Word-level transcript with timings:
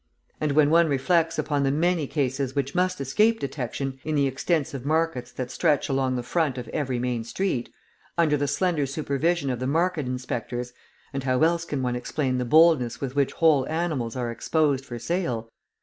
And 0.39 0.53
when 0.53 0.71
one 0.71 0.87
reflects 0.87 1.37
upon 1.37 1.61
the 1.61 1.69
many 1.69 2.07
cases 2.07 2.55
which 2.55 2.73
must 2.73 2.99
escape 2.99 3.39
detection 3.39 3.99
in 4.03 4.15
the 4.15 4.25
extensive 4.25 4.83
markets 4.83 5.31
that 5.33 5.51
stretch 5.51 5.89
along 5.89 6.15
the 6.15 6.23
front 6.23 6.57
of 6.57 6.67
every 6.69 6.97
main 6.97 7.23
street, 7.23 7.69
under 8.17 8.35
the 8.35 8.47
slender 8.47 8.87
supervision 8.87 9.51
of 9.51 9.59
the 9.59 9.67
market 9.67 10.07
inspectors 10.07 10.73
and 11.13 11.21
how 11.23 11.43
else 11.43 11.65
can 11.65 11.83
one 11.83 11.95
explain 11.95 12.39
the 12.39 12.45
boldness 12.45 12.99
with 12.99 13.15
which 13.15 13.33
whole 13.33 13.69
animals 13.69 14.15
are 14.15 14.31
exposed 14.31 14.83
for 14.87 14.97
sale? 14.97 15.51